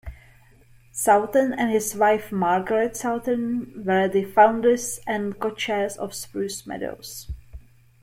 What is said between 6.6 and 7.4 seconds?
Meadows.